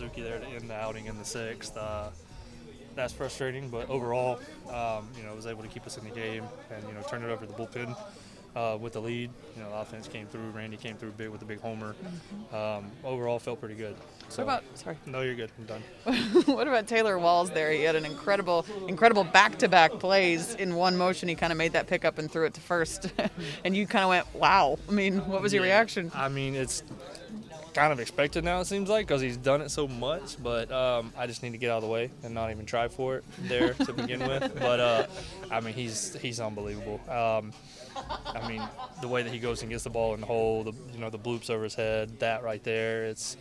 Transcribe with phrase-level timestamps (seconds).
[0.00, 1.76] Suzuki there to end the outing in the sixth.
[1.76, 2.08] Uh,
[2.96, 4.38] that's frustrating, but overall,
[4.70, 6.42] um, you know, was able to keep us in the game
[6.74, 7.94] and you know turn it over to the bullpen
[8.56, 9.30] uh, with the lead.
[9.56, 10.48] You know, the offense came through.
[10.50, 11.94] Randy came through big with a big homer.
[12.50, 13.94] Um, overall, felt pretty good.
[14.30, 14.96] So, What about sorry?
[15.04, 15.50] No, you're good.
[15.58, 15.82] I'm done.
[16.46, 17.70] what about Taylor Walls there?
[17.72, 21.28] He had an incredible, incredible back-to-back plays in one motion.
[21.28, 23.12] He kind of made that pickup and threw it to first,
[23.66, 25.72] and you kind of went, "Wow!" I mean, what was your Yeah.
[25.74, 26.10] reaction?
[26.14, 26.82] I mean, it's
[27.74, 28.60] kind of expected now.
[28.60, 30.42] It seems like because he's done it so much.
[30.42, 32.88] But um, I just need to get out of the way and not even try
[32.88, 34.40] for it there to begin with.
[34.60, 35.06] But uh,
[35.50, 37.00] I mean, he's he's unbelievable.
[37.08, 37.52] Um,
[38.26, 38.62] I mean,
[39.00, 41.10] the way that he goes and gets the ball in the hole, the you know
[41.10, 43.36] the bloops over his head, that right there, it's.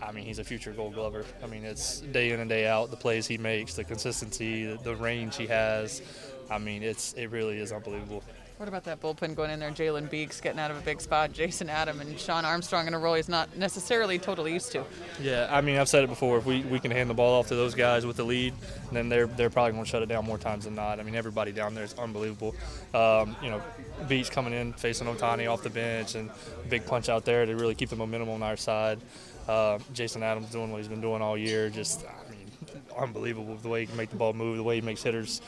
[0.00, 1.24] I mean, he's a future Gold Glover.
[1.42, 2.92] I mean, it's day in and day out.
[2.92, 6.02] The plays he makes, the consistency, the, the range he has.
[6.48, 8.22] I mean, it's it really is unbelievable.
[8.58, 9.70] What about that bullpen going in there?
[9.70, 12.98] Jalen Beeks getting out of a big spot, Jason Adam and Shawn Armstrong in a
[12.98, 14.82] role he's not necessarily totally used to.
[15.22, 16.38] Yeah, I mean, I've said it before.
[16.38, 18.54] If we, we can hand the ball off to those guys with the lead,
[18.90, 20.98] then they're they're probably going to shut it down more times than not.
[20.98, 22.56] I mean, everybody down there is unbelievable.
[22.94, 23.62] Um, you know,
[24.08, 26.28] Beach coming in facing Ohtani off the bench and
[26.68, 28.98] big punch out there to really keep the momentum on our side.
[29.46, 31.70] Uh, Jason Adams doing what he's been doing all year.
[31.70, 32.50] Just, I mean,
[32.98, 35.40] unbelievable the way he can make the ball move, the way he makes hitters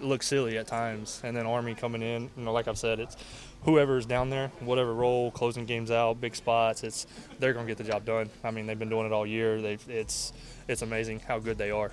[0.00, 1.20] look silly at times.
[1.24, 3.16] And then Army coming in, you know, like I've said, it's
[3.62, 7.06] whoever's down there, whatever role, closing games out, big spots, it's
[7.38, 8.30] they're going to get the job done.
[8.44, 9.60] I mean, they've been doing it all year.
[9.60, 10.32] They've it's
[10.68, 11.92] it's amazing how good they are.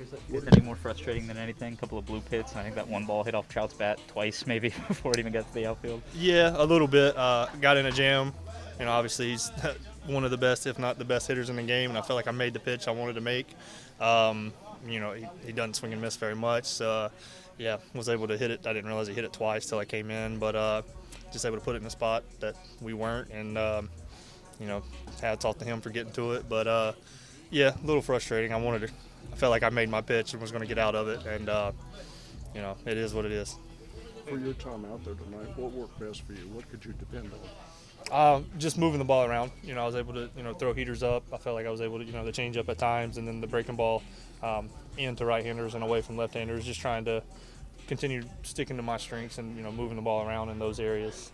[0.00, 1.74] Is it, is it any more frustrating than anything?
[1.74, 2.56] A couple of bloop hits.
[2.56, 5.46] I think that one ball hit off Trout's bat twice, maybe before it even got
[5.46, 6.02] to the outfield.
[6.14, 7.16] Yeah, a little bit.
[7.16, 8.32] Uh, got in a jam.
[8.78, 9.50] You know, obviously he's
[10.06, 12.16] one of the best, if not the best hitters in the game, and I felt
[12.16, 13.46] like I made the pitch I wanted to make.
[14.00, 14.52] Um,
[14.86, 16.64] you know, he, he doesn't swing and miss very much.
[16.64, 17.10] So,
[17.58, 18.66] yeah, was able to hit it.
[18.66, 20.82] I didn't realize he hit it twice till I came in, but uh,
[21.32, 23.90] just able to put it in a spot that we weren't, and um,
[24.58, 24.82] you know,
[25.20, 26.48] hats off to him for getting to it.
[26.48, 26.92] But uh,
[27.50, 28.52] yeah, a little frustrating.
[28.52, 28.94] I wanted to.
[29.32, 31.24] I felt like I made my pitch and was going to get out of it,
[31.26, 31.72] and uh,
[32.54, 33.56] you know, it is what it is.
[34.26, 36.48] For your time out there tonight, what worked best for you?
[36.48, 37.38] What could you depend on?
[38.10, 39.52] Um, just moving the ball around.
[39.62, 41.22] You know, I was able to, you know, throw heaters up.
[41.32, 43.28] I felt like I was able to, you know, the change up at times, and
[43.28, 44.02] then the breaking ball
[44.42, 46.64] um, into right-handers and away from left-handers.
[46.64, 47.22] Just trying to
[47.90, 51.32] continue sticking to my strengths and you know moving the ball around in those areas.